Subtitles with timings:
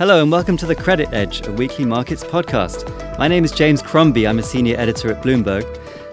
[0.00, 2.88] Hello and welcome to the Credit Edge, a weekly markets podcast.
[3.18, 4.26] My name is James Crombie.
[4.26, 5.62] I'm a senior editor at Bloomberg.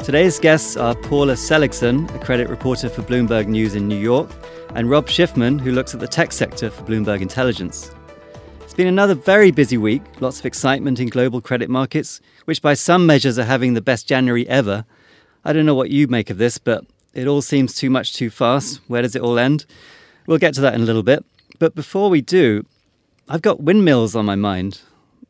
[0.03, 4.29] Today's guests are Paula Seligson, a credit reporter for Bloomberg News in New York,
[4.75, 7.89] and Rob Schiffman, who looks at the tech sector for Bloomberg Intelligence.
[8.59, 12.73] It's been another very busy week, lots of excitement in global credit markets, which by
[12.73, 14.83] some measures are having the best January ever.
[15.45, 16.83] I don't know what you make of this, but
[17.13, 18.81] it all seems too much too fast.
[18.89, 19.65] Where does it all end?
[20.25, 21.23] We'll get to that in a little bit.
[21.57, 22.65] But before we do,
[23.29, 24.81] I've got windmills on my mind.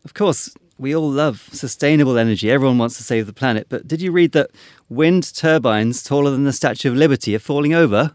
[0.05, 2.51] Of course, we all love sustainable energy.
[2.51, 3.67] Everyone wants to save the planet.
[3.69, 4.51] But did you read that
[4.87, 8.13] wind turbines taller than the Statue of Liberty are falling over?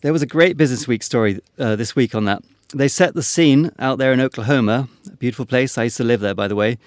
[0.00, 2.42] There was a great Business Week story uh, this week on that.
[2.74, 5.76] They set the scene out there in Oklahoma, a beautiful place.
[5.76, 6.78] I used to live there, by the way.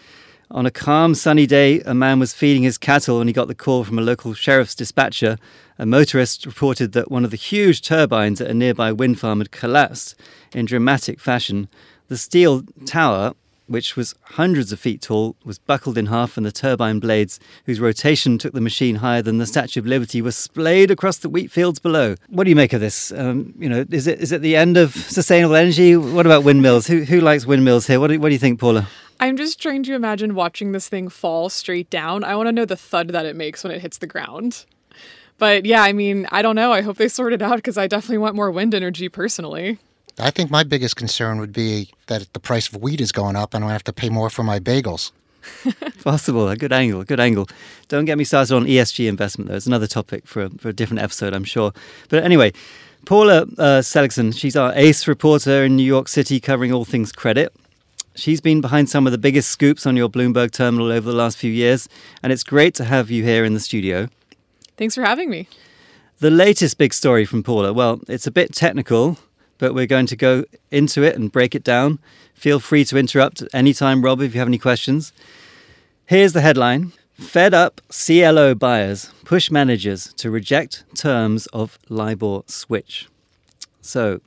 [0.52, 3.56] On a calm, sunny day, a man was feeding his cattle when he got the
[3.56, 5.38] call from a local sheriff's dispatcher.
[5.80, 9.52] A motorist reported that one of the huge turbines at a nearby wind farm had
[9.52, 10.16] collapsed
[10.54, 11.68] in dramatic fashion.
[12.10, 13.34] The steel tower,
[13.66, 17.80] which was hundreds of feet tall, was buckled in half, and the turbine blades, whose
[17.80, 21.50] rotation took the machine higher than the Statue of Liberty, were splayed across the wheat
[21.50, 22.16] fields below.
[22.30, 23.12] What do you make of this?
[23.12, 25.98] Um, you know, is it is it the end of sustainable energy?
[25.98, 26.86] What about windmills?
[26.86, 28.00] Who who likes windmills here?
[28.00, 28.88] What do, what do you think, Paula?
[29.20, 32.24] I'm just trying to imagine watching this thing fall straight down.
[32.24, 34.66] I want to know the thud that it makes when it hits the ground.
[35.38, 36.72] But yeah, I mean, I don't know.
[36.72, 39.80] I hope they sort it out because I definitely want more wind energy personally.
[40.18, 43.54] I think my biggest concern would be that the price of wheat is going up
[43.54, 45.12] and I have to pay more for my bagels.
[46.04, 46.48] Possible.
[46.48, 47.02] A good angle.
[47.02, 47.48] A good angle.
[47.88, 49.56] Don't get me started on ESG investment, though.
[49.56, 51.74] It's another topic for a, for a different episode, I'm sure.
[52.10, 52.54] But anyway,
[53.06, 57.54] Paula uh, Seligson, she's our ace reporter in New York City covering all things credit.
[58.16, 61.38] She's been behind some of the biggest scoops on your Bloomberg terminal over the last
[61.38, 61.90] few years,
[62.24, 64.08] and it's great to have you here in the studio.
[64.78, 65.48] Thanks for having me.
[66.20, 69.18] The latest big story from Paula, well, it's a bit technical,
[69.58, 72.00] but we're going to go into it and break it down.
[72.34, 75.12] Feel free to interrupt anytime, Rob, if you have any questions.
[76.06, 83.10] Here's the headline Fed up CLO buyers push managers to reject terms of LIBOR switch.
[83.82, 84.22] So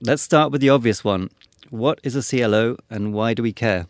[0.00, 1.30] let's start with the obvious one.
[1.70, 3.86] What is a CLO and why do we care?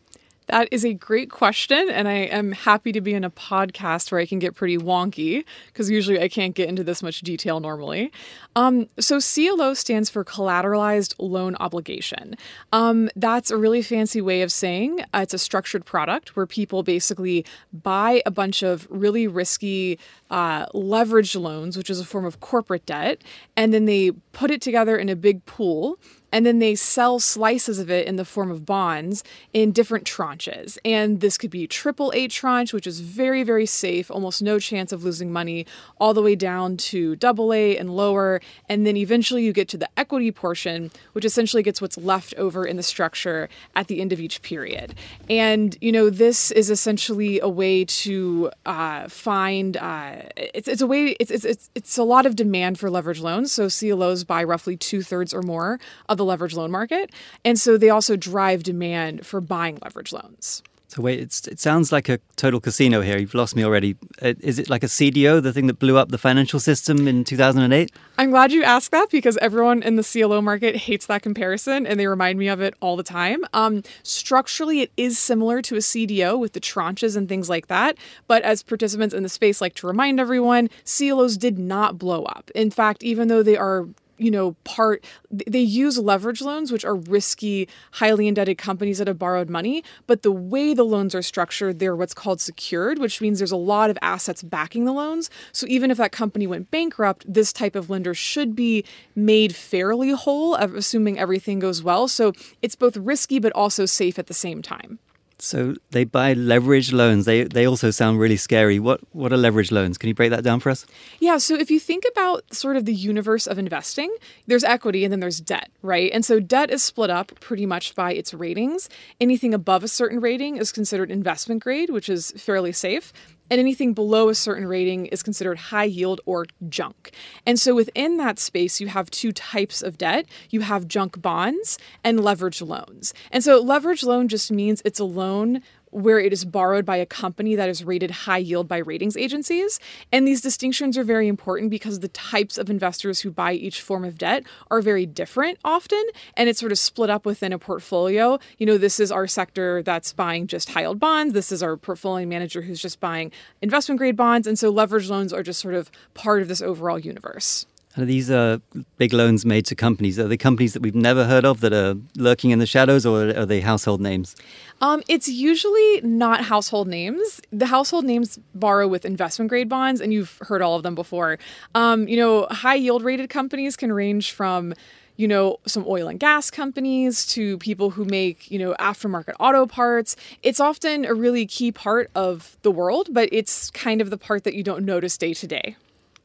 [0.48, 4.20] That is a great question, and I am happy to be in a podcast where
[4.20, 8.10] I can get pretty wonky because usually I can't get into this much detail normally.
[8.56, 12.34] Um, so, CLO stands for Collateralized Loan Obligation.
[12.72, 16.82] Um, that's a really fancy way of saying uh, it's a structured product where people
[16.82, 22.40] basically buy a bunch of really risky uh, leveraged loans, which is a form of
[22.40, 23.22] corporate debt,
[23.56, 25.96] and then they put it together in a big pool
[26.32, 30.78] and then they sell slices of it in the form of bonds in different tranches.
[30.84, 34.92] And this could be triple A tranche, which is very, very safe, almost no chance
[34.92, 35.66] of losing money,
[35.98, 38.40] all the way down to double A and lower.
[38.68, 42.64] And then eventually you get to the equity portion, which essentially gets what's left over
[42.64, 44.94] in the structure at the end of each period.
[45.28, 50.86] And, you know, this is essentially a way to uh, find, uh, it's, it's a
[50.86, 53.52] way, it's, it's, it's a lot of demand for leverage loans.
[53.52, 57.10] So CLOs buy roughly two thirds or more of the leverage loan market.
[57.44, 60.62] And so they also drive demand for buying leverage loans.
[60.90, 63.16] So wait, it sounds like a total casino here.
[63.16, 63.96] You've lost me already.
[64.20, 67.22] Uh, is it like a CDO, the thing that blew up the financial system in
[67.22, 67.92] 2008?
[68.18, 72.00] I'm glad you asked that because everyone in the CLO market hates that comparison and
[72.00, 73.44] they remind me of it all the time.
[73.54, 77.96] Um, structurally, it is similar to a CDO with the tranches and things like that.
[78.26, 82.50] But as participants in the space like to remind everyone, CLOs did not blow up.
[82.52, 83.86] In fact, even though they are
[84.20, 89.18] you know, part they use leverage loans, which are risky, highly indebted companies that have
[89.18, 89.82] borrowed money.
[90.06, 93.56] But the way the loans are structured, they're what's called secured, which means there's a
[93.56, 95.30] lot of assets backing the loans.
[95.52, 98.84] So even if that company went bankrupt, this type of lender should be
[99.16, 102.06] made fairly whole, assuming everything goes well.
[102.06, 104.98] So it's both risky but also safe at the same time.
[105.42, 107.24] So they buy leverage loans.
[107.24, 108.78] They they also sound really scary.
[108.78, 109.98] What what are leverage loans?
[109.98, 110.86] Can you break that down for us?
[111.18, 114.14] Yeah, so if you think about sort of the universe of investing,
[114.46, 116.10] there's equity and then there's debt, right?
[116.12, 118.88] And so debt is split up pretty much by its ratings.
[119.20, 123.12] Anything above a certain rating is considered investment grade, which is fairly safe
[123.50, 127.12] and anything below a certain rating is considered high yield or junk.
[127.44, 130.26] And so within that space, you have two types of debt.
[130.50, 133.12] You have junk bonds and leverage loans.
[133.30, 137.06] And so leverage loan just means it's a loan where it is borrowed by a
[137.06, 139.80] company that is rated high yield by ratings agencies.
[140.12, 144.04] And these distinctions are very important because the types of investors who buy each form
[144.04, 146.02] of debt are very different often.
[146.34, 148.38] And it's sort of split up within a portfolio.
[148.58, 151.34] You know, this is our sector that's buying just high yield bonds.
[151.34, 153.32] This is our portfolio manager who's just buying
[153.62, 154.46] investment grade bonds.
[154.46, 157.66] And so leverage loans are just sort of part of this overall universe.
[157.96, 158.60] And these are
[158.98, 160.18] big loans made to companies.
[160.18, 163.36] Are they companies that we've never heard of that are lurking in the shadows, or
[163.36, 164.36] are they household names?
[164.80, 167.40] Um, it's usually not household names.
[167.52, 171.38] The household names borrow with investment grade bonds, and you've heard all of them before.
[171.74, 174.74] Um, you know, high yield rated companies can range from
[175.16, 179.66] you know, some oil and gas companies to people who make, you know, aftermarket auto
[179.66, 180.16] parts.
[180.42, 184.44] It's often a really key part of the world, but it's kind of the part
[184.44, 185.76] that you don't notice day to day.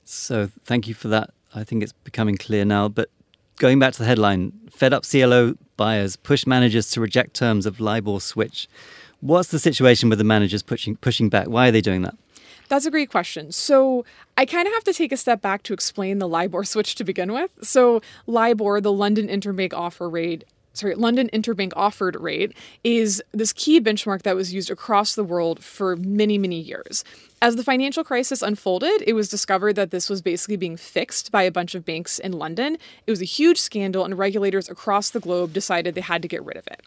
[0.06, 2.90] So, thank you for that I think it's becoming clear now.
[2.90, 3.10] But
[3.58, 7.80] going back to the headline, fed up CLO buyers push managers to reject terms of
[7.80, 8.68] LIBOR switch.
[9.22, 11.48] What's the situation with the managers pushing pushing back?
[11.48, 12.16] Why are they doing that?
[12.68, 13.52] That's a great question.
[13.52, 14.06] So,
[14.38, 17.04] I kind of have to take a step back to explain the LIBOR switch to
[17.04, 17.52] begin with.
[17.62, 23.82] So, LIBOR, the London Interbank Offer Rate, sorry, London Interbank Offered Rate, is this key
[23.82, 27.04] benchmark that was used across the world for many, many years.
[27.42, 31.44] As the financial crisis unfolded, it was discovered that this was basically being fixed by
[31.44, 32.78] a bunch of banks in London.
[33.06, 36.44] It was a huge scandal, and regulators across the globe decided they had to get
[36.44, 36.82] rid of it.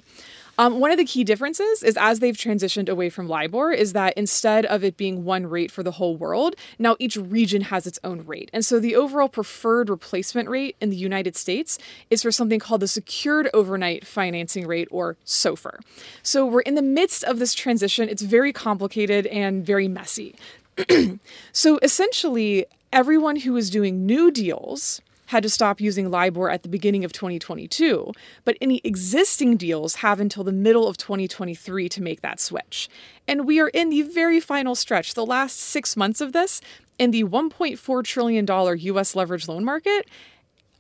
[0.59, 4.13] Um, one of the key differences is as they've transitioned away from LIBOR, is that
[4.17, 8.01] instead of it being one rate for the whole world, now each region has its
[8.03, 8.51] own rate.
[8.53, 11.79] And so the overall preferred replacement rate in the United States
[12.11, 15.79] is for something called the Secured Overnight Financing Rate, or SOFR.
[16.23, 18.09] So we're in the midst of this transition.
[18.09, 20.35] It's very complicated and very messy.
[21.53, 26.69] so essentially, everyone who is doing new deals had to stop using LIBOR at the
[26.71, 28.13] beginning of 2022,
[28.45, 32.89] but any existing deals have until the middle of 2023 to make that switch.
[33.27, 36.63] And we are in the very final stretch, the last six months of this,
[36.99, 38.47] in the $1.4 trillion
[38.95, 40.09] US leverage loan market.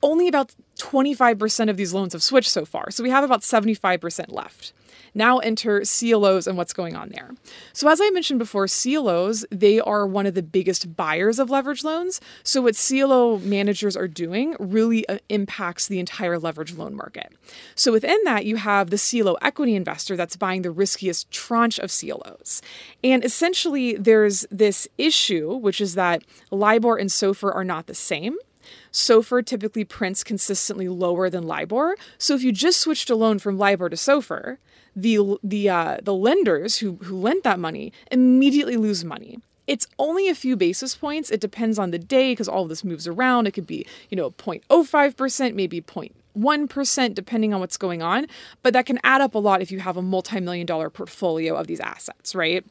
[0.03, 4.33] Only about 25% of these loans have switched so far, so we have about 75%
[4.33, 4.73] left.
[5.15, 7.31] Now enter CLOs and what's going on there.
[7.73, 11.85] So as I mentioned before, CLOs, they are one of the biggest buyers of leverage
[11.85, 12.21] loans.
[12.43, 17.33] So what CLO managers are doing really uh, impacts the entire leverage loan market.
[17.75, 21.91] So within that, you have the CLO equity investor that's buying the riskiest tranche of
[21.91, 22.63] CLOs.
[23.03, 28.37] And essentially there's this issue, which is that LIBOR and SOFR are not the same.
[28.99, 31.97] SOFR typically prints consistently lower than LIBOR.
[32.19, 34.59] So if you just switched a loan from LIBOR to SOFR,
[34.97, 39.39] the the uh, the lenders who who lent that money immediately lose money.
[39.69, 41.31] It's only a few basis points.
[41.31, 43.47] It depends on the day because all of this moves around.
[43.47, 48.27] It could be, you know, 0.05%, maybe 0.1%, depending on what's going on.
[48.63, 51.55] But that can add up a lot if you have a multi million dollar portfolio
[51.55, 52.65] of these assets, right?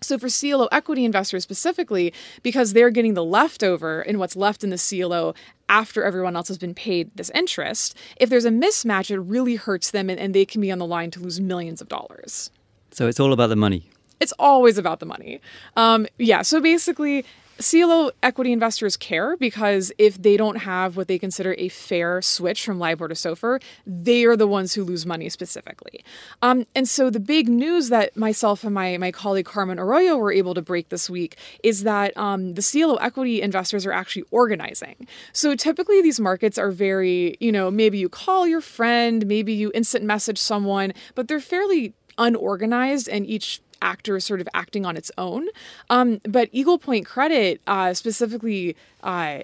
[0.00, 4.70] So for CLO equity investors specifically, because they're getting the leftover in what's left in
[4.70, 5.34] the CLO
[5.68, 9.90] after everyone else has been paid this interest, if there's a mismatch, it really hurts
[9.90, 12.50] them and, and they can be on the line to lose millions of dollars.
[12.90, 13.90] So it's all about the money.
[14.20, 15.40] It's always about the money.
[15.76, 16.42] Um, yeah.
[16.42, 17.24] So basically,
[17.60, 22.64] CLO equity investors care because if they don't have what they consider a fair switch
[22.64, 26.04] from LIBOR to SOFR, they are the ones who lose money specifically.
[26.40, 30.32] Um, and so the big news that myself and my, my colleague Carmen Arroyo were
[30.32, 35.08] able to break this week is that um, the CLO equity investors are actually organizing.
[35.32, 39.72] So typically these markets are very, you know, maybe you call your friend, maybe you
[39.74, 44.96] instant message someone, but they're fairly unorganized and each actor is sort of acting on
[44.96, 45.48] its own.
[45.90, 48.76] Um, but Eagle Point Credit uh, specifically.
[49.02, 49.40] Uh,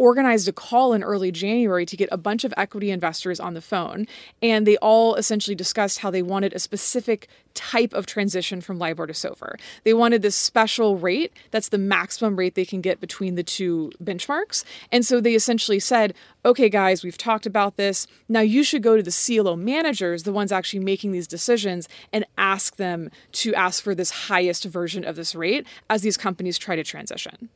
[0.00, 3.60] organized a call in early January to get a bunch of equity investors on the
[3.60, 4.06] phone.
[4.40, 9.08] And they all essentially discussed how they wanted a specific type of transition from LIBOR
[9.08, 9.60] to SOFR.
[9.84, 13.92] They wanted this special rate that's the maximum rate they can get between the two
[14.02, 14.64] benchmarks.
[14.90, 16.14] And so they essentially said,
[16.46, 18.06] okay, guys, we've talked about this.
[18.26, 22.24] Now you should go to the CLO managers, the ones actually making these decisions, and
[22.38, 26.74] ask them to ask for this highest version of this rate as these companies try
[26.74, 27.50] to transition.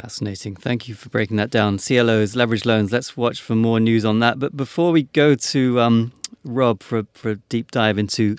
[0.00, 0.56] Fascinating.
[0.56, 1.76] Thank you for breaking that down.
[1.76, 2.90] CLOs, leverage loans.
[2.90, 4.38] Let's watch for more news on that.
[4.38, 8.38] But before we go to um, Rob for, for a deep dive into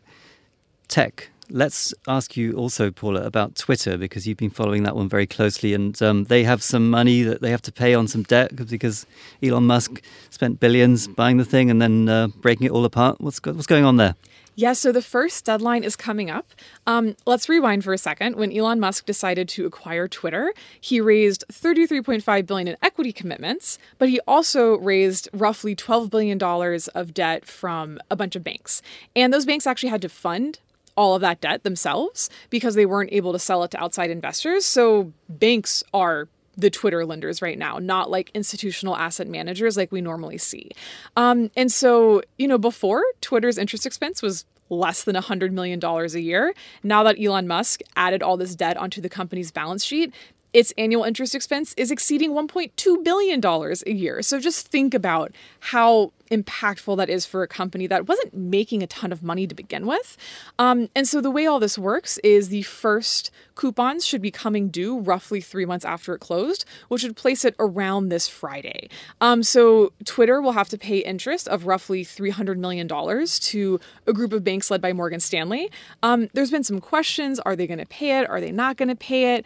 [0.88, 5.28] tech, let's ask you also, Paula, about Twitter because you've been following that one very
[5.28, 5.76] closely.
[5.76, 9.06] And um, they have some money that they have to pay on some debt because
[9.44, 10.02] Elon Musk
[10.32, 13.22] spent billions buying the thing and then uh, breaking it all apart.
[13.22, 14.16] What's, go- what's going on there?
[14.56, 16.54] Yeah, so the first deadline is coming up.
[16.86, 18.36] Um, let's rewind for a second.
[18.36, 24.10] When Elon Musk decided to acquire Twitter, he raised 33.5 billion in equity commitments, but
[24.10, 28.82] he also raised roughly 12 billion dollars of debt from a bunch of banks.
[29.16, 30.60] And those banks actually had to fund
[30.98, 34.66] all of that debt themselves because they weren't able to sell it to outside investors.
[34.66, 36.28] So banks are
[36.58, 40.72] the Twitter lenders right now, not like institutional asset managers like we normally see.
[41.16, 46.20] Um, and so, you know, before Twitter's interest expense was less than $100 million a
[46.20, 46.54] year.
[46.82, 50.14] Now that Elon Musk added all this debt onto the company's balance sheet,
[50.54, 54.22] its annual interest expense is exceeding $1.2 billion a year.
[54.22, 58.88] So just think about how impactful that is for a company that wasn't making a
[58.88, 60.18] ton of money to begin with.
[60.58, 64.70] Um, and so the way all this works is the first coupons should be coming
[64.70, 68.90] due roughly three months after it closed, which would place it around this Friday.
[69.20, 74.34] Um, so Twitter will have to pay interest of roughly $300 million to a group
[74.34, 75.70] of banks led by Morgan Stanley.
[76.02, 77.40] Um, there's been some questions.
[77.42, 78.30] Are they going to pay it?
[78.30, 79.46] Are they not going to pay it?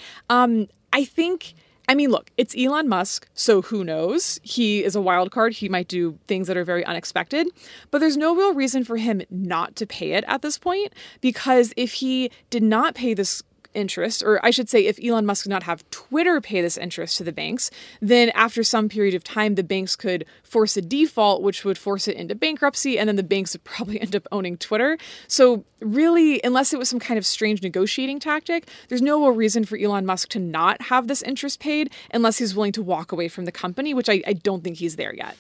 [0.96, 1.56] I think
[1.88, 4.40] I mean, look, it's Elon Musk, so who knows?
[4.42, 5.54] He is a wild card.
[5.54, 7.48] He might do things that are very unexpected,
[7.92, 11.74] but there's no real reason for him not to pay it at this point because
[11.78, 13.44] if he did not pay this
[13.76, 17.18] interest, or I should say, if Elon Musk did not have Twitter pay this interest
[17.18, 17.70] to the banks,
[18.02, 22.08] then after some period of time, the banks could force a default, which would force
[22.08, 24.98] it into bankruptcy, and then the banks would probably end up owning Twitter.
[25.28, 29.66] So, really, unless it was some kind of strange negotiating tactic, there's no real reason
[29.66, 33.28] for Elon Musk to not have this interest paid unless he's willing to walk away
[33.28, 35.38] from the company, which I, I don't think he's there yet.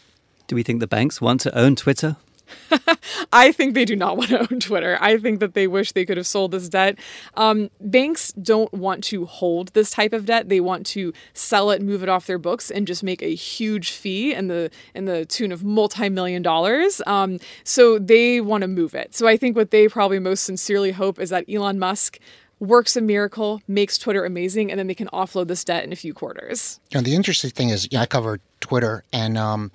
[0.47, 2.17] Do we think the banks want to own Twitter?
[3.33, 4.97] I think they do not want to own Twitter.
[5.01, 6.97] I think that they wish they could have sold this debt.
[7.35, 10.49] Um, banks don't want to hold this type of debt.
[10.49, 13.91] They want to sell it, move it off their books, and just make a huge
[13.91, 17.01] fee in the in the tune of multi-million dollars.
[17.05, 19.15] Um, so they want to move it.
[19.15, 22.19] So I think what they probably most sincerely hope is that Elon Musk
[22.59, 25.95] works a miracle, makes Twitter amazing, and then they can offload this debt in a
[25.95, 26.79] few quarters.
[26.93, 29.71] And the interesting thing is, I covered Twitter, and um,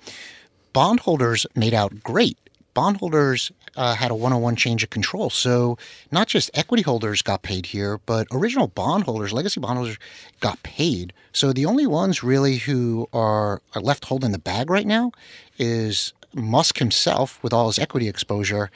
[0.73, 2.37] bondholders made out great
[2.73, 5.29] bondholders uh, had a one-on-one change of control.
[5.29, 5.77] So
[6.11, 9.97] not just equity holders got paid here, but original bondholders, legacy bondholders,
[10.39, 11.13] got paid.
[11.31, 15.11] So the only ones really who are, are left holding the bag right now
[15.57, 18.71] is Musk himself with all his equity exposure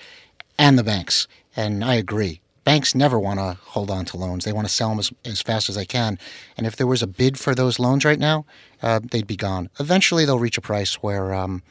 [0.57, 1.27] and the banks.
[1.55, 2.41] And I agree.
[2.63, 4.43] Banks never want to hold on to loans.
[4.43, 6.17] They want to sell them as, as fast as they can.
[6.57, 8.45] And if there was a bid for those loans right now,
[8.81, 9.69] uh, they'd be gone.
[9.79, 11.61] Eventually, they'll reach a price where um,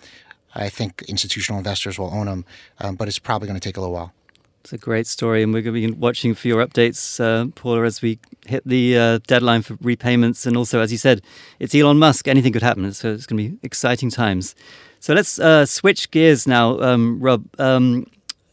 [0.54, 2.44] I think institutional investors will own them,
[2.80, 4.12] um, but it's probably going to take a little while.
[4.60, 7.84] It's a great story, and we're going to be watching for your updates, uh, Paula,
[7.84, 10.46] as we hit the uh, deadline for repayments.
[10.46, 11.20] And also, as you said,
[11.58, 12.28] it's Elon Musk.
[12.28, 14.54] Anything could happen, so it's going to be exciting times.
[15.00, 17.44] So let's uh, switch gears now, um, Rob.
[17.58, 18.06] Um,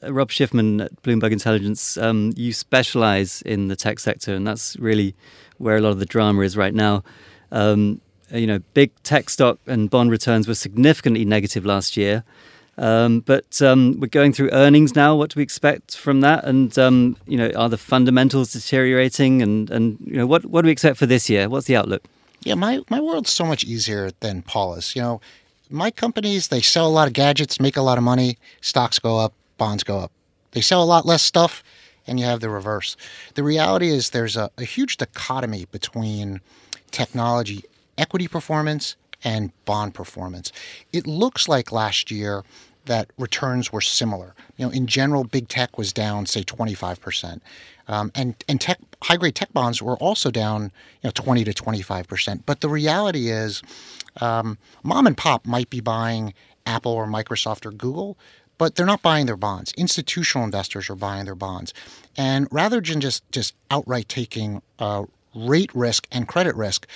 [0.03, 5.15] Rob Schiffman at Bloomberg Intelligence, um, you specialize in the tech sector, and that's really
[5.59, 7.03] where a lot of the drama is right now.
[7.51, 8.01] Um,
[8.33, 12.23] you know, big tech stock and bond returns were significantly negative last year.
[12.77, 15.15] Um, but um, we're going through earnings now.
[15.15, 16.45] What do we expect from that?
[16.45, 19.41] And um, you know, are the fundamentals deteriorating?
[19.41, 21.49] And and you know, what what do we expect for this year?
[21.49, 22.03] What's the outlook?
[22.43, 24.95] Yeah, my my world's so much easier than Paula's.
[24.95, 25.21] You know,
[25.69, 29.19] my companies they sell a lot of gadgets, make a lot of money, stocks go
[29.19, 30.11] up, bonds go up.
[30.51, 31.63] They sell a lot less stuff,
[32.07, 32.97] and you have the reverse.
[33.35, 36.41] The reality is there's a, a huge dichotomy between
[36.89, 37.63] technology
[38.01, 40.51] equity performance and bond performance.
[40.91, 42.43] It looks like last year
[42.85, 44.33] that returns were similar.
[44.57, 47.39] You know, in general, big tech was down, say, 25%.
[47.87, 51.53] Um, and and tech, high grade tech bonds were also down, you know, 20 to
[51.53, 52.41] 25%.
[52.45, 53.61] But the reality is,
[54.19, 56.33] um, mom and pop might be buying
[56.65, 58.17] Apple or Microsoft or Google,
[58.57, 59.73] but they're not buying their bonds.
[59.73, 61.73] Institutional investors are buying their bonds.
[62.17, 65.05] And rather than just, just outright taking uh,
[65.35, 66.87] rate risk and credit risk,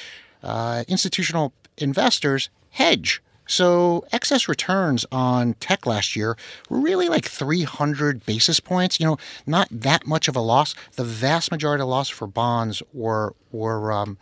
[0.46, 3.22] uh, institutional investors hedge.
[3.48, 6.36] So excess returns on tech last year
[6.70, 9.00] were really like 300 basis points.
[9.00, 10.74] You know, not that much of a loss.
[10.94, 14.18] The vast majority of loss for bonds were were um,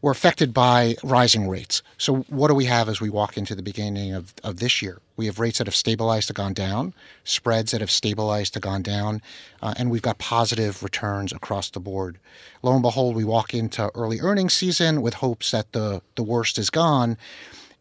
[0.00, 1.82] were affected by rising rates.
[1.96, 5.00] So what do we have as we walk into the beginning of, of this year?
[5.16, 8.82] We have rates that have stabilized to gone down, spreads that have stabilized to gone
[8.82, 9.20] down,
[9.60, 12.18] uh, and we've got positive returns across the board.
[12.62, 16.58] Lo and behold, we walk into early earnings season with hopes that the, the worst
[16.58, 17.16] is gone.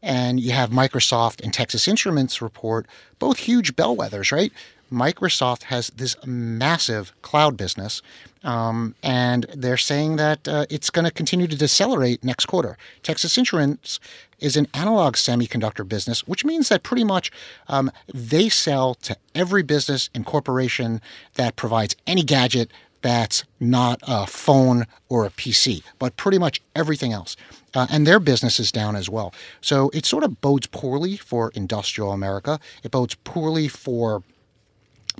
[0.01, 2.88] And you have Microsoft and Texas Instruments report,
[3.19, 4.51] both huge bellwethers, right?
[4.91, 8.01] Microsoft has this massive cloud business,
[8.48, 12.77] um, and they're saying that uh, it's going to continue to decelerate next quarter.
[13.04, 14.00] Texas Instruments
[14.39, 17.30] is an analog semiconductor business, which means that pretty much
[17.68, 21.01] um, they sell to every business and corporation
[21.34, 27.13] that provides any gadget that's not a phone or a PC, but pretty much everything
[27.13, 27.36] else.
[27.74, 29.34] Uh, and their business is down as well.
[29.62, 32.60] So it sort of bodes poorly for industrial America.
[32.84, 34.24] It bodes poorly for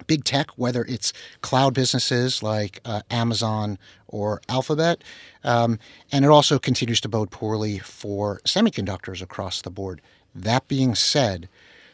[0.06, 5.04] big tech, whether it's cloud businesses like uh, Amazon or Alphabet.
[5.44, 5.80] Um,
[6.12, 10.02] and it also continues to bode poorly for semiconductors across the board.
[10.36, 11.50] That being said,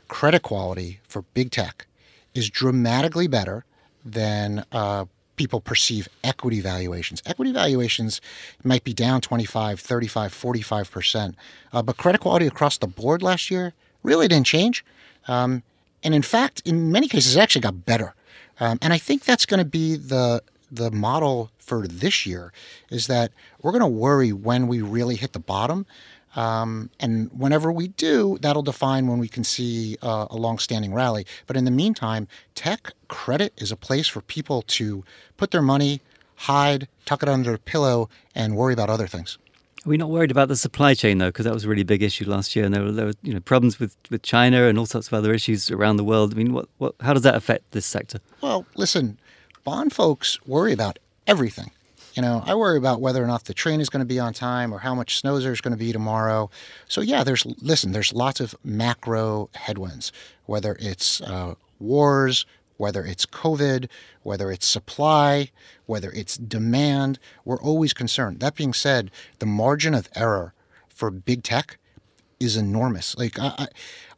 [0.07, 1.87] credit quality for big tech
[2.33, 3.63] is dramatically better
[4.03, 5.05] than uh,
[5.35, 7.21] people perceive equity valuations.
[7.25, 8.21] Equity valuations
[8.63, 11.35] might be down 25, 35, 45%.
[11.71, 14.85] Uh, but credit quality across the board last year really didn't change.
[15.27, 15.63] Um,
[16.03, 18.15] and in fact, in many cases, it actually got better.
[18.59, 22.51] Um, and I think that's going to be the the model for this year
[22.89, 23.31] is that
[23.61, 25.85] we're going to worry when we really hit the bottom.
[26.35, 31.27] Um, and whenever we do, that'll define when we can see uh, a long-standing rally.
[31.45, 35.03] But in the meantime, tech credit is a place for people to
[35.37, 36.01] put their money,
[36.35, 39.37] hide, tuck it under a pillow, and worry about other things.
[39.85, 41.27] Are we not worried about the supply chain though?
[41.27, 43.33] Because that was a really big issue last year, and there were, there were you
[43.33, 46.33] know problems with, with China and all sorts of other issues around the world.
[46.33, 48.19] I mean, what, what how does that affect this sector?
[48.41, 49.19] Well, listen,
[49.65, 51.71] bond folks worry about everything.
[52.13, 54.33] You know, I worry about whether or not the train is going to be on
[54.33, 56.49] time or how much snow there's going to be tomorrow.
[56.87, 60.11] So yeah, there's listen, there's lots of macro headwinds,
[60.45, 62.45] whether it's uh, wars,
[62.83, 63.87] whether it's COVID,
[64.23, 65.51] whether it's supply,
[65.85, 68.41] whether it's demand, we're always concerned.
[68.41, 69.09] That being said,
[69.39, 70.53] the margin of error
[70.89, 71.77] for big tech
[72.41, 73.17] is enormous.
[73.17, 73.67] Like I,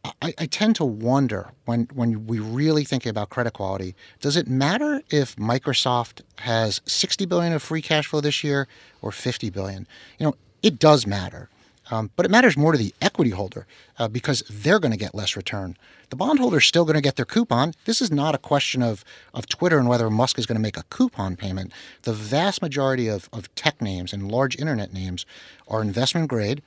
[0.04, 4.48] I, I tend to wonder when when we really think about credit quality, does it
[4.48, 8.68] matter if Microsoft has 60 billion of free cash flow this year
[9.00, 9.86] or 50 billion?
[10.18, 11.50] You know, it does matter.
[11.92, 13.68] Um, but it matters more to the equity holder
[14.00, 15.78] uh, because they're going to get less return.
[16.10, 17.74] The bondholder is still going to get their coupon.
[17.86, 20.78] This is not a question of, of Twitter and whether Musk is going to make
[20.78, 21.72] a coupon payment.
[22.04, 25.26] The vast majority of, of tech names and large internet names
[25.68, 26.62] are investment grade,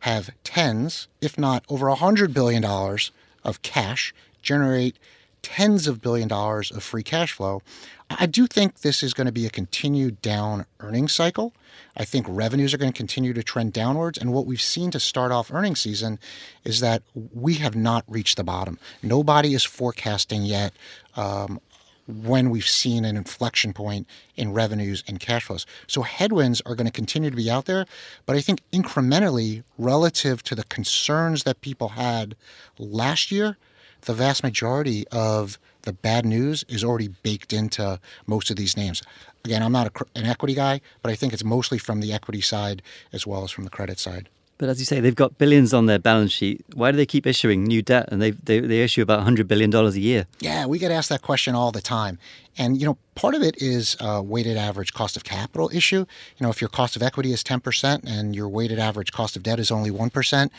[0.00, 4.96] have tens, if not over $100 billion of cash, generate
[5.42, 7.62] tens of billion dollars of free cash flow.
[8.10, 11.52] I do think this is going to be a continued down earnings cycle.
[11.96, 14.18] I think revenues are going to continue to trend downwards.
[14.18, 16.18] And what we've seen to start off earnings season
[16.64, 17.02] is that
[17.34, 18.78] we have not reached the bottom.
[19.02, 20.72] Nobody is forecasting yet
[21.16, 21.60] um,
[22.06, 25.66] when we've seen an inflection point in revenues and cash flows.
[25.86, 27.86] So headwinds are going to continue to be out there,
[28.26, 32.36] but I think incrementally relative to the concerns that people had
[32.78, 33.56] last year,
[34.02, 39.02] the vast majority of the bad news is already baked into most of these names.
[39.44, 42.40] Again, I'm not a, an equity guy, but I think it's mostly from the equity
[42.40, 44.28] side as well as from the credit side.
[44.62, 46.64] But as you say, they've got billions on their balance sheet.
[46.72, 48.08] Why do they keep issuing new debt?
[48.12, 50.26] And they, they, they issue about $100 billion a year.
[50.38, 52.20] Yeah, we get asked that question all the time.
[52.56, 56.06] And, you know, part of it is a weighted average cost of capital issue.
[56.38, 59.42] You know, if your cost of equity is 10% and your weighted average cost of
[59.42, 60.50] debt is only 1%,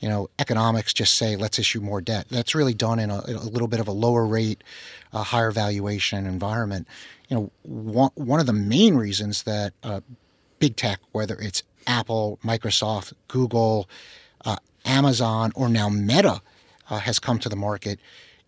[0.00, 2.28] you know, economics just say, let's issue more debt.
[2.30, 4.64] That's really done in a, a little bit of a lower rate,
[5.12, 6.88] a higher valuation environment.
[7.28, 10.00] You know, one, one of the main reasons that uh,
[10.60, 13.88] big tech, whether it's Apple, Microsoft, Google,
[14.44, 16.40] uh, Amazon, or now Meta
[16.88, 17.98] uh, has come to the market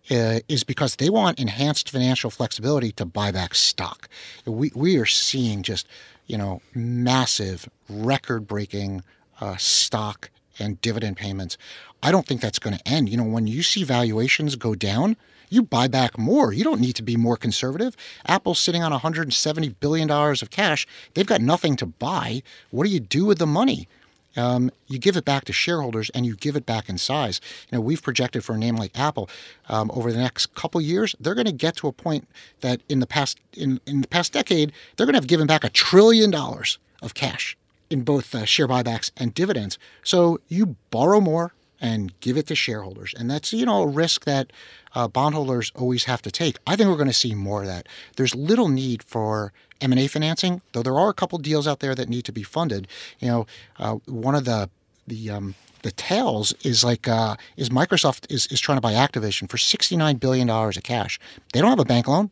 [0.09, 4.09] uh, is because they want enhanced financial flexibility to buy back stock.
[4.45, 5.87] We, we are seeing just,
[6.27, 9.03] you know, massive, record breaking
[9.39, 10.29] uh, stock
[10.59, 11.57] and dividend payments.
[12.01, 13.09] I don't think that's going to end.
[13.09, 15.15] You know, when you see valuations go down,
[15.53, 16.51] you buy back more.
[16.51, 17.95] You don't need to be more conservative.
[18.25, 20.87] Apple's sitting on $170 billion of cash.
[21.13, 22.41] They've got nothing to buy.
[22.71, 23.87] What do you do with the money?
[24.35, 27.39] Um, you give it back to shareholders and you give it back in size.
[27.71, 29.29] You know, we've projected for a name like Apple
[29.69, 32.27] um, over the next couple years, they're going to get to a point
[32.61, 35.63] that in the past in, in the past decade, they're going to have given back
[35.63, 37.55] a trillion dollars of cash
[37.91, 39.77] in both uh, share buybacks and dividends.
[40.03, 41.53] So you borrow more,
[41.83, 43.13] and give it to shareholders.
[43.15, 44.53] And that's, you know, a risk that
[44.95, 46.57] uh, bondholders always have to take.
[46.65, 47.87] I think we're going to see more of that.
[48.15, 52.07] There's little need for M&A financing, though there are a couple deals out there that
[52.07, 52.87] need to be funded.
[53.19, 54.69] You know, uh, one of the
[55.05, 59.49] the um, the tails is like uh, is Microsoft is, is trying to buy Activision
[59.49, 61.19] for sixty nine billion dollars of cash.
[61.51, 62.31] They don't have a bank loan.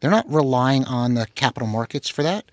[0.00, 2.46] They're not relying on the capital markets for that.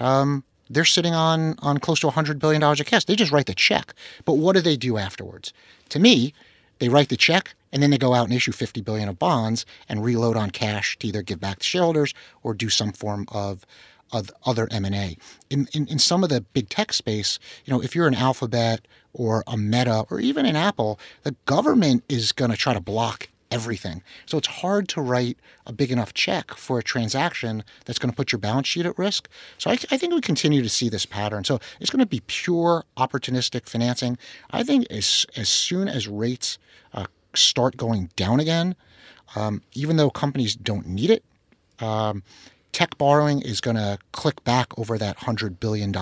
[0.00, 3.04] Um, they're sitting on on close to hundred billion dollars of cash.
[3.04, 3.94] They just write the check.
[4.24, 5.52] But what do they do afterwards?
[5.90, 6.34] To me,
[6.78, 9.66] they write the check and then they go out and issue 50 billion of bonds
[9.88, 13.64] and reload on cash to either give back to shareholders or do some form of
[14.10, 15.18] of other M&A.
[15.50, 18.88] In, in, in some of the big tech space, you know, if you're an Alphabet
[19.12, 23.28] or a Meta or even an Apple, the government is going to try to block
[23.50, 24.02] everything.
[24.26, 28.16] So it's hard to write a big enough check for a transaction that's going to
[28.16, 29.28] put your balance sheet at risk.
[29.56, 31.44] So I, I think we continue to see this pattern.
[31.44, 34.18] So it's going to be pure opportunistic financing.
[34.50, 36.58] I think as as soon as rates
[36.92, 38.74] uh, start going down again,
[39.36, 41.24] um, even though companies don't need it.
[41.80, 42.22] Um,
[42.72, 45.94] tech borrowing is going to click back over that $100 billion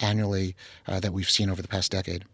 [0.00, 0.56] annually
[0.86, 2.24] uh, that we've seen over the past decade.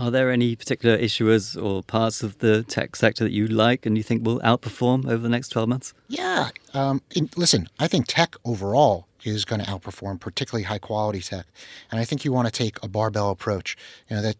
[0.00, 3.98] Are there any particular issuers or parts of the tech sector that you like and
[3.98, 5.92] you think will outperform over the next 12 months?
[6.08, 6.48] Yeah.
[6.72, 11.44] Um, in, listen, I think tech overall is going to outperform, particularly high quality tech.
[11.90, 13.76] And I think you want to take a barbell approach.
[14.08, 14.36] You know, that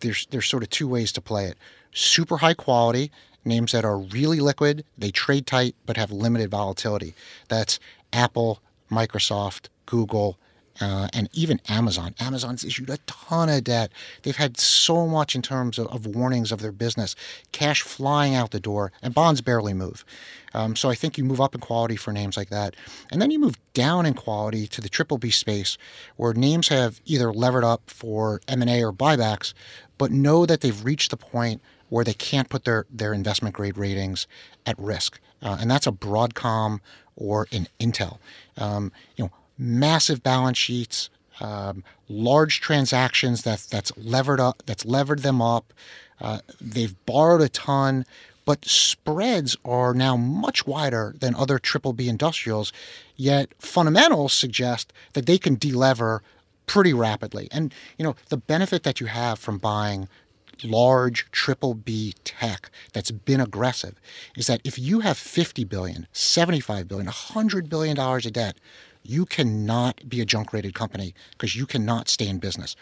[0.00, 1.56] there's, there's sort of two ways to play it
[1.90, 3.10] super high quality,
[3.46, 7.14] names that are really liquid, they trade tight, but have limited volatility.
[7.48, 7.80] That's
[8.12, 10.38] Apple, Microsoft, Google,
[10.80, 12.14] uh, and even Amazon.
[12.20, 13.90] Amazon's issued a ton of debt.
[14.22, 17.16] They've had so much in terms of, of, warnings of their business,
[17.52, 20.04] cash flying out the door, and bonds barely move.
[20.54, 22.74] Um, so I think you move up in quality for names like that,
[23.10, 25.76] and then you move down in quality to the triple B space,
[26.16, 29.52] where names have either levered up for M and A or buybacks,
[29.98, 31.60] but know that they've reached the point
[31.90, 34.26] where they can't put their their investment grade ratings
[34.64, 36.80] at risk, uh, and that's a Broadcom
[37.16, 38.18] or an Intel.
[38.56, 45.20] Um, you know, massive balance sheets, um, large transactions that that's levered up, that's levered
[45.20, 45.72] them up.
[46.20, 48.04] Uh, they've borrowed a ton,
[48.44, 52.72] but spreads are now much wider than other triple B industrials.
[53.16, 56.20] Yet fundamentals suggest that they can delever
[56.66, 57.48] pretty rapidly.
[57.50, 60.08] And you know the benefit that you have from buying
[60.64, 64.00] large triple B tech that's been aggressive
[64.36, 68.56] is that if you have 50 billion, 75 billion, 100 billion dollars of debt,
[69.08, 72.76] you cannot be a junk rated company because you cannot stay in business.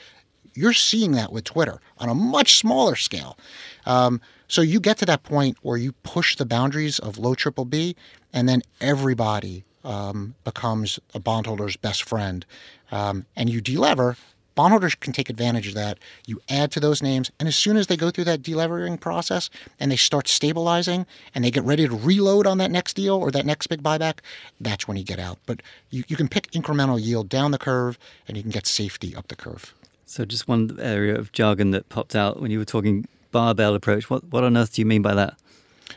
[0.54, 3.38] You're seeing that with Twitter on a much smaller scale.
[3.84, 7.64] Um, so you get to that point where you push the boundaries of low triple
[7.64, 7.94] B,
[8.32, 12.44] and then everybody um, becomes a bondholder's best friend,
[12.90, 14.16] um, and you delever
[14.56, 15.98] Bondholders can take advantage of that.
[16.26, 19.50] You add to those names, and as soon as they go through that delevering process
[19.78, 23.30] and they start stabilizing and they get ready to reload on that next deal or
[23.30, 24.20] that next big buyback,
[24.58, 25.38] that's when you get out.
[25.46, 29.14] But you, you can pick incremental yield down the curve and you can get safety
[29.14, 29.74] up the curve.
[30.06, 34.08] So, just one area of jargon that popped out when you were talking barbell approach.
[34.08, 35.38] What, what on earth do you mean by that?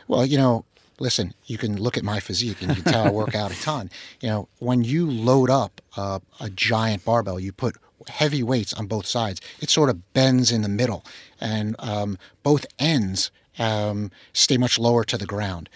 [0.06, 0.66] Well, you know,
[0.98, 3.60] listen, you can look at my physique and you can tell I work out a
[3.62, 3.90] ton.
[4.20, 7.76] You know, when you load up uh, a giant barbell, you put
[8.08, 9.40] heavy weights on both sides.
[9.60, 11.04] It sort of bends in the middle,
[11.40, 15.68] and um, both ends um, stay much lower to the ground.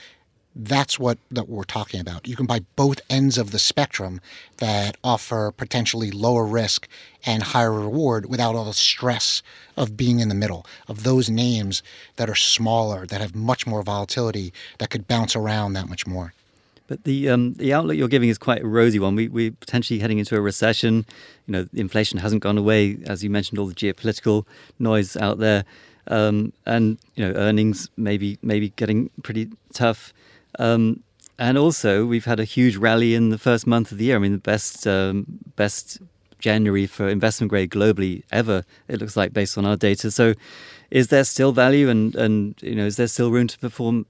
[0.57, 2.29] That's what that we're talking about.
[2.29, 4.21] You can buy both ends of the spectrum
[4.59, 6.87] that offer potentially lower risk
[7.27, 9.43] and higher reward without all the stress
[9.77, 11.83] of being in the middle of those names
[12.17, 16.33] that are smaller, that have much more volatility, that could bounce around that much more.
[16.87, 19.17] But the um, the outlook you're giving is quite a rosy one.
[19.17, 21.07] We we're potentially heading into a recession.
[21.47, 24.47] You know, inflation hasn't gone away, as you mentioned, all the geopolitical
[24.79, 25.65] noise out there,
[26.09, 30.13] um, and you know, earnings maybe maybe getting pretty tough.
[30.59, 31.03] Um,
[31.39, 34.17] and also, we've had a huge rally in the first month of the year.
[34.17, 36.01] I mean, the best um, best
[36.39, 38.65] January for investment grade globally ever.
[38.89, 40.11] It looks like based on our data.
[40.11, 40.35] So,
[40.91, 44.05] is there still value, and and you know, is there still room to perform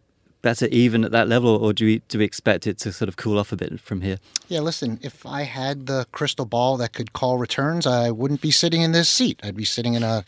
[0.44, 3.16] better even at that level, or do we do we expect it to sort of
[3.16, 4.18] cool off a bit from here?
[4.46, 8.52] Yeah, listen, if I had the crystal ball that could call returns, I wouldn't be
[8.52, 9.40] sitting in this seat.
[9.42, 10.24] I'd be sitting in a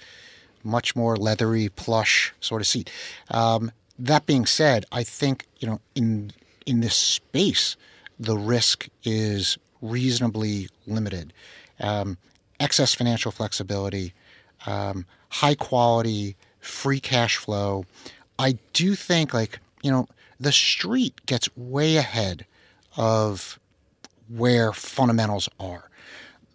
[0.64, 2.90] much more leathery, plush sort of seat.
[3.30, 6.32] Um, that being said, I think you know in
[6.64, 7.76] in this space,
[8.18, 11.32] the risk is reasonably limited.
[11.78, 12.16] Um,
[12.58, 14.14] excess financial flexibility,
[14.64, 17.84] um, high quality, free cash flow.
[18.38, 20.08] I do think like you know,
[20.40, 22.44] the street gets way ahead
[22.96, 23.60] of
[24.28, 25.88] where fundamentals are.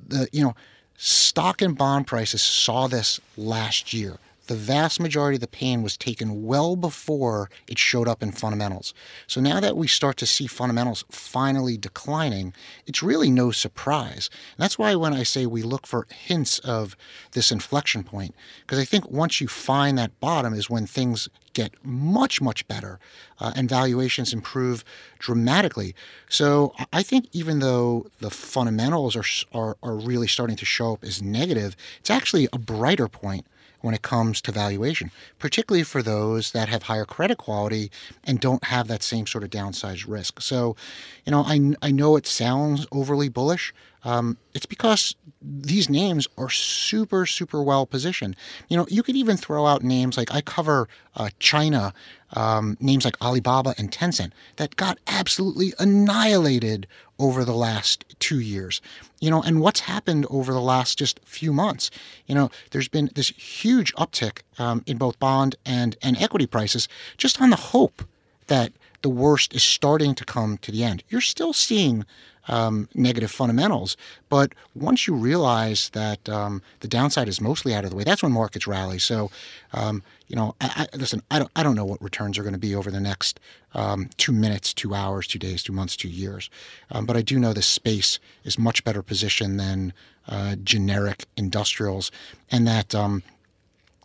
[0.06, 0.54] The you know,
[0.98, 4.17] stock and bond prices saw this last year.
[4.52, 8.94] The vast majority of the pain was taken well before it showed up in fundamentals.
[9.26, 12.54] So now that we start to see fundamentals finally declining,
[12.86, 14.30] it's really no surprise.
[14.58, 16.98] And that's why when I say we look for hints of
[17.32, 21.74] this inflection point, because I think once you find that bottom is when things get
[21.82, 23.00] much, much better
[23.40, 24.84] uh, and valuations improve
[25.18, 25.96] dramatically.
[26.28, 29.24] So I think even though the fundamentals are,
[29.58, 33.46] are, are really starting to show up as negative, it's actually a brighter point
[33.82, 37.91] when it comes to valuation, particularly for those that have higher credit quality
[38.24, 40.41] and don't have that same sort of downside risk.
[40.41, 40.76] So,
[41.26, 46.50] you know, I, I know it sounds overly bullish, um, it's because these names are
[46.50, 48.36] super, super well positioned.
[48.68, 51.94] You know, you could even throw out names like I cover uh, China,
[52.34, 56.88] um, names like Alibaba and Tencent that got absolutely annihilated
[57.20, 58.82] over the last two years.
[59.20, 61.92] You know, and what's happened over the last just few months?
[62.26, 66.88] You know, there's been this huge uptick um, in both bond and, and equity prices
[67.18, 68.04] just on the hope
[68.48, 71.04] that the worst is starting to come to the end.
[71.10, 72.06] You're still seeing
[72.52, 73.98] um, negative fundamentals.
[74.30, 78.22] But once you realize that um, the downside is mostly out of the way, that's
[78.22, 79.00] when markets rally.
[79.00, 79.32] So,
[79.74, 82.54] um, you know, I, I, listen, I don't, I don't know what returns are going
[82.54, 83.40] to be over the next
[83.74, 86.50] um, two minutes, two hours, two days, two months, two years.
[86.92, 89.94] Um, but I do know this space is much better positioned than
[90.28, 92.12] uh, generic industrials,
[92.52, 93.24] and that um,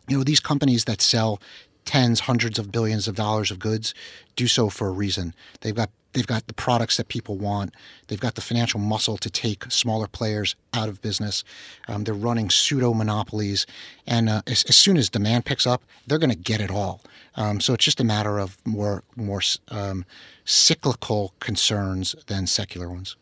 [0.07, 1.39] you know these companies that sell
[1.85, 3.93] tens, hundreds of billions of dollars of goods
[4.35, 5.33] do so for a reason.
[5.61, 7.75] They've got They've got the products that people want.
[8.07, 11.43] They've got the financial muscle to take smaller players out of business.
[11.87, 13.67] Um, they're running pseudo monopolies.
[14.07, 17.01] And uh, as, as, soon as demand picks up, they're going to get it all.
[17.35, 20.05] Um, so it's just a matter of more, more um,
[20.43, 23.15] cyclical concerns than secular ones.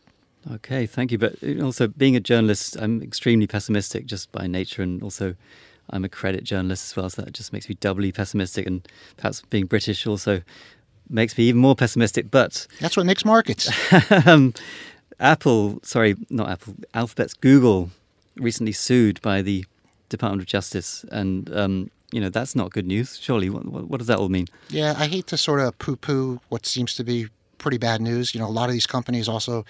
[0.50, 1.18] Okay, thank you.
[1.18, 5.34] But also, being a journalist, I'm extremely pessimistic just by nature, and also
[5.90, 8.66] I'm a credit journalist as well, so that just makes me doubly pessimistic.
[8.66, 10.40] And perhaps being British also
[11.08, 12.30] makes me even more pessimistic.
[12.30, 13.70] But that's what makes markets.
[14.26, 14.54] um,
[15.18, 17.90] Apple, sorry, not Apple, Alphabet's Google
[18.36, 19.64] recently sued by the
[20.08, 23.18] Department of Justice, and um, you know that's not good news.
[23.20, 24.46] Surely, what, what, does that all mean?
[24.68, 28.34] Yeah, I hate to sort of poo-poo what seems to be pretty bad news.
[28.34, 29.64] You know, a lot of these companies also,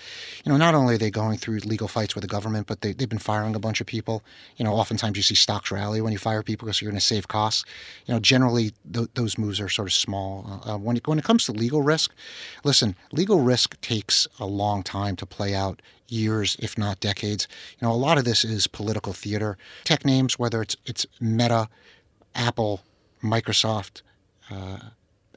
[0.45, 2.93] you know, not only are they going through legal fights with the government, but they,
[2.93, 4.23] they've been firing a bunch of people.
[4.57, 7.07] You know, oftentimes you see stocks rally when you fire people because you're going to
[7.07, 7.65] save costs.
[8.07, 10.63] You know, generally th- those moves are sort of small.
[10.65, 12.13] Uh, uh, when, it, when it comes to legal risk,
[12.65, 17.49] listen, legal risk takes a long time to play out years, if not decades.
[17.81, 19.57] You know, a lot of this is political theater.
[19.85, 21.69] Tech names, whether it's it's Meta,
[22.35, 22.83] Apple,
[23.23, 24.03] Microsoft,
[24.51, 24.79] uh,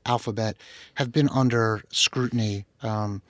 [0.10, 0.58] Alphabet
[0.96, 3.22] have been under scrutiny um,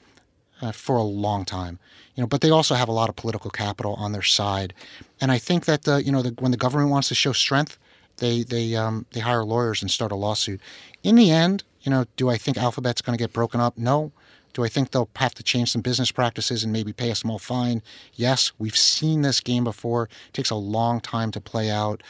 [0.62, 1.78] uh, for a long time.
[2.16, 4.74] You know, but they also have a lot of political capital on their side,
[5.22, 7.78] and I think that the, you know the, when the government wants to show strength,
[8.18, 10.60] they they um, they hire lawyers and start a lawsuit.
[11.04, 13.78] In the end, you know, do I think Alphabet's going to get broken up?
[13.78, 14.12] No.
[14.54, 17.40] Do I think they'll have to change some business practices and maybe pay a small
[17.40, 17.82] fine?
[18.16, 20.10] Yes, we've seen this game before.
[20.28, 22.02] It takes a long time to play out.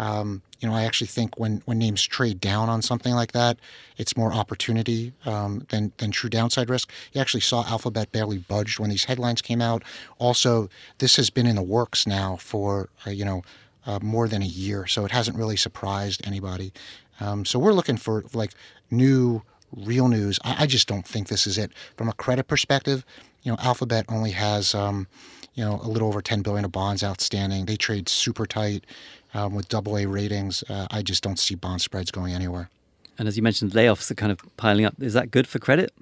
[0.00, 3.58] Um, you know, I actually think when, when names trade down on something like that,
[3.98, 6.90] it's more opportunity um, than than true downside risk.
[7.12, 9.82] You actually saw Alphabet barely budged when these headlines came out.
[10.18, 13.42] Also, this has been in the works now for uh, you know
[13.84, 16.72] uh, more than a year, so it hasn't really surprised anybody.
[17.20, 18.52] Um, so we're looking for like
[18.90, 19.42] new,
[19.76, 20.38] real news.
[20.42, 23.04] I, I, just don't think this is it from a credit perspective.
[23.42, 25.08] You know, Alphabet only has um,
[25.52, 27.66] you know a little over 10 billion of bonds outstanding.
[27.66, 28.86] They trade super tight
[29.34, 30.62] um, with double A ratings.
[30.68, 32.70] Uh, I just don't see bond spreads going anywhere.
[33.18, 34.94] And as you mentioned, layoffs are kind of piling up.
[35.00, 35.92] Is that good for credit?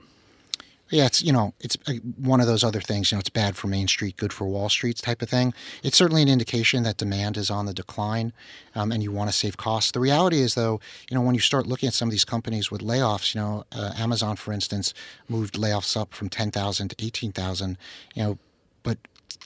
[0.91, 3.11] Yeah, it's you know it's uh, one of those other things.
[3.11, 5.53] You know, it's bad for Main Street, good for Wall Street type of thing.
[5.83, 8.33] It's certainly an indication that demand is on the decline,
[8.75, 9.91] um, and you want to save costs.
[9.91, 12.71] The reality is, though, you know, when you start looking at some of these companies
[12.71, 14.95] with layoffs, you know, uh, Amazon, for instance,
[15.29, 17.77] moved layoffs up from ten thousand to eighteen thousand.
[18.15, 18.39] You know,
[18.83, 18.97] but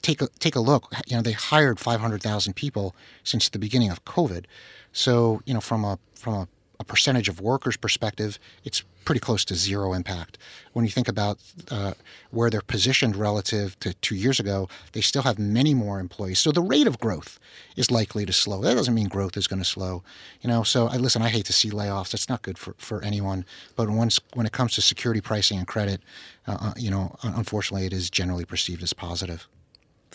[0.03, 0.93] take a take a look.
[1.07, 4.45] You know, they hired 500,000 people since the beginning of COVID.
[4.91, 6.47] So, you know, from a from a,
[6.79, 10.37] a, percentage of workers perspective, it's pretty close to zero impact.
[10.73, 11.39] When you think about
[11.71, 11.93] uh,
[12.31, 16.39] where they're positioned relative to two years ago, they still have many more employees.
[16.39, 17.39] So the rate of growth
[17.75, 18.61] is likely to slow.
[18.61, 20.03] That doesn't mean growth is going to slow.
[20.41, 21.21] You know, so I listen.
[21.21, 22.13] I hate to see layoffs.
[22.13, 23.45] It's not good for, for anyone.
[23.75, 26.01] But once when it comes to security pricing and credit,
[26.45, 29.47] uh, uh you know, unfortunately, it is generally perceived as positive.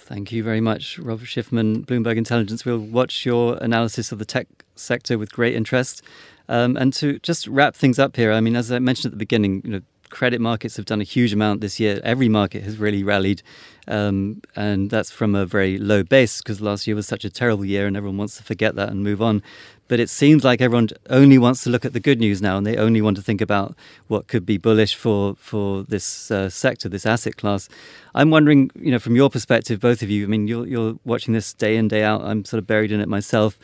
[0.09, 2.65] Thank you very much, Robert Schiffman, Bloomberg Intelligence.
[2.65, 6.01] We'll watch your analysis of the tech sector with great interest.
[6.49, 9.19] Um, and to just wrap things up here, I mean, as I mentioned at the
[9.19, 12.01] beginning, you know, credit markets have done a huge amount this year.
[12.03, 13.43] Every market has really rallied,
[13.87, 17.65] um, and that's from a very low base because last year was such a terrible
[17.65, 19.43] year, and everyone wants to forget that and move on.
[19.89, 22.67] But it seems like everyone only wants to look at the good news now, and
[22.67, 23.75] they only want to think about
[24.07, 27.69] what could be bullish for for this uh, sector, this asset class.
[28.15, 30.25] I'm wondering, you know, from your perspective, both of you.
[30.25, 32.21] I mean, you're you're watching this day in day out.
[32.23, 33.59] I'm sort of buried in it myself.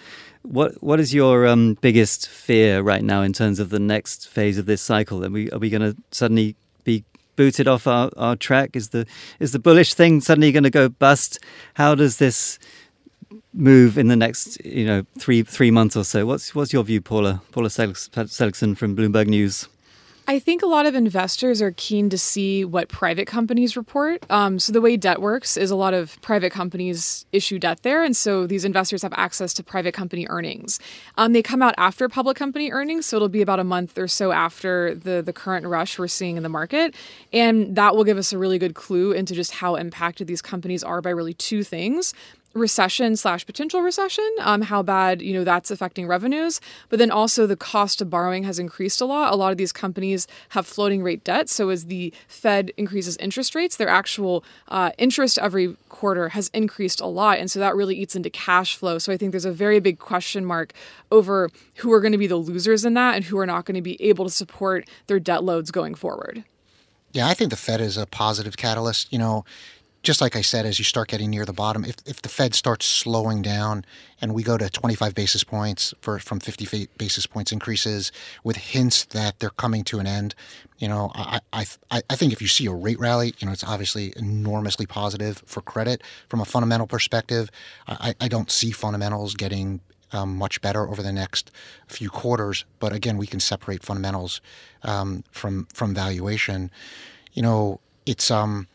[0.45, 4.59] What what is your um, biggest fear right now in terms of the next phase
[4.59, 5.25] of this cycle?
[5.25, 6.55] Are we are we going to suddenly
[6.85, 7.03] be
[7.35, 8.77] booted off our, our track?
[8.77, 9.07] Is the
[9.41, 11.39] is the bullish thing suddenly going to go bust?
[11.75, 12.59] How does this
[13.55, 16.27] move in the next you know three three months or so?
[16.27, 19.67] What's what's your view, Paula Paula Seligson from Bloomberg News?
[20.27, 24.25] I think a lot of investors are keen to see what private companies report.
[24.31, 28.03] Um, so, the way debt works is a lot of private companies issue debt there.
[28.03, 30.81] And so, these investors have access to private company earnings.
[31.19, 33.05] Um, they come out after public company earnings.
[33.05, 36.39] So, it'll be about a month or so after the, the current rush we're seeing
[36.39, 36.95] in the market.
[37.33, 40.83] And that will give us a really good clue into just how impacted these companies
[40.83, 42.15] are by really two things
[42.55, 47.47] recession slash potential recession, um, how bad you know that's affecting revenues, but then also
[47.47, 49.33] the cost of borrowing has increased a lot.
[49.33, 53.55] A lot of these companies have floating rate debt, so as the Fed increases interest
[53.55, 57.97] rates, their actual uh, interest every quarter has increased a lot, and so that really
[57.97, 58.99] eats into cash flow.
[58.99, 60.73] So I think there's a very big question mark
[61.11, 63.75] over who are going to be the losers in that and who are not going
[63.75, 66.45] to be able to support their debt loads going forward.
[67.13, 69.13] Yeah, I think the Fed is a positive catalyst.
[69.13, 69.45] You know,
[70.05, 72.55] just like I said, as you start getting near the bottom, if, if the Fed
[72.55, 73.87] starts slowing down
[74.21, 78.13] and we go to 25 basis points for from 50 basis points increases
[78.45, 80.35] with hints that they're coming to an end,
[80.79, 83.65] you know, I, I, I think if you see a rate rally, you know, it's
[83.65, 86.03] obviously enormously positive for credit.
[86.29, 87.51] From a fundamental perspective,
[87.89, 89.81] I, I don't see fundamentals getting
[90.13, 91.51] um, much better over the next
[91.89, 92.67] few quarters.
[92.79, 94.43] But again, we can separate fundamentals
[94.83, 96.71] um, from from valuation.
[97.33, 98.69] You know, it's um,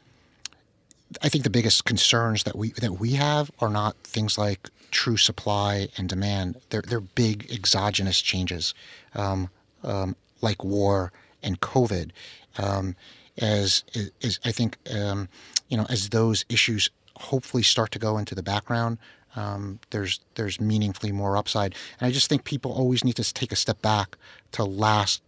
[1.22, 5.18] I think the biggest concerns that we that we have are not things like true
[5.18, 6.58] supply and demand.
[6.70, 8.74] They're they're big exogenous changes,
[9.16, 9.50] um,
[9.84, 12.12] um, like war and COVID.
[12.58, 12.96] Um,
[13.38, 13.84] as,
[14.22, 15.30] as I think um,
[15.70, 18.98] you know, as those issues hopefully start to go into the background,
[19.36, 21.76] um, there's there's meaningfully more upside.
[22.00, 24.18] And I just think people always need to take a step back
[24.54, 25.22] to last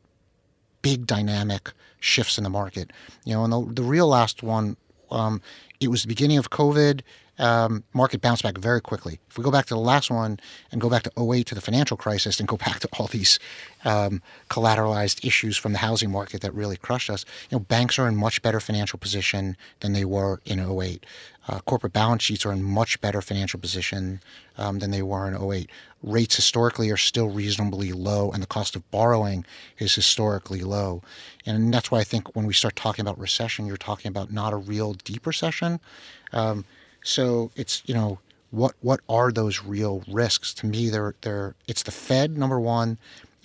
[0.82, 2.92] big dynamic shifts in the market.
[3.24, 4.78] You know, and the, the real last one
[5.12, 5.42] um,
[5.80, 7.02] it was the beginning of COVID.
[7.40, 9.20] Um, market bounced back very quickly.
[9.30, 10.40] If we go back to the last one
[10.72, 13.40] and go back to 08 to the financial crisis and go back to all these
[13.84, 18.08] um, collateralized issues from the housing market that really crushed us, you know, banks are
[18.08, 21.04] in much better financial position than they were in 08.
[21.48, 24.22] Uh, corporate balance sheets are in much better financial position
[24.58, 25.70] um, than they were in 08.
[26.04, 29.46] Rates historically are still reasonably low, and the cost of borrowing
[29.80, 31.02] is historically low.
[31.46, 34.54] And that's why I think when we start talking about recession, you're talking about not
[34.54, 35.80] a real deep recession.
[36.32, 36.66] Um,
[37.04, 38.20] so it's you know
[38.52, 40.54] what what are those real risks?
[40.56, 42.98] To me, they're they're it's the Fed number one.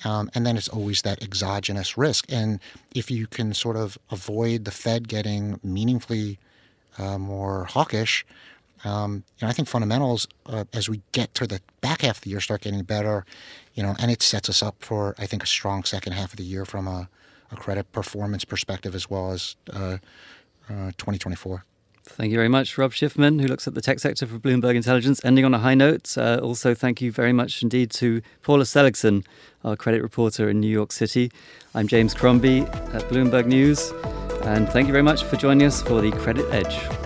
[0.05, 2.27] Um, and then it's always that exogenous risk.
[2.31, 2.61] And
[2.95, 6.39] if you can sort of avoid the Fed getting meaningfully
[6.99, 8.25] uh, more hawkish.
[8.85, 12.23] Um, you know, I think fundamentals uh, as we get to the back half of
[12.23, 13.25] the year start getting better.
[13.75, 16.37] You know, and it sets us up for I think a strong second half of
[16.37, 17.09] the year from a,
[17.51, 19.99] a credit performance perspective as well as uh,
[20.69, 21.65] uh 2024.
[22.09, 25.23] Thank you very much, Rob Schiffman, who looks at the tech sector for Bloomberg Intelligence.
[25.25, 29.25] Ending on a high note, uh, also thank you very much indeed to Paula Seligson,
[29.65, 31.31] our credit reporter in New York City.
[31.75, 33.93] I'm James Crombie at Bloomberg News.
[34.45, 37.06] And thank you very much for joining us for the Credit Edge.